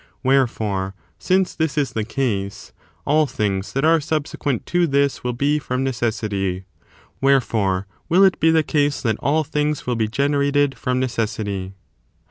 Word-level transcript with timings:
Wherefore, 0.23 0.95
since 1.19 1.53
this 1.53 1.77
is 1.77 1.93
the 1.93 2.03
case, 2.03 2.73
all 3.05 3.27
things 3.27 3.73
that 3.73 3.85
are 3.85 4.01
subsequent 4.01 4.65
to 4.65 4.87
this 4.87 5.23
will 5.23 5.31
be 5.33 5.59
from 5.59 5.83
necessity: 5.83 6.65
wherefore, 7.21 7.85
will 8.09 8.23
it 8.23 8.39
be 8.39 8.49
the 8.49 8.63
case 8.63 8.99
that 9.03 9.17
all 9.19 9.43
things 9.43 9.85
will 9.85 9.95
be 9.95 10.07
generated 10.07 10.75
from 10.75 10.99
necessity. 10.99 11.75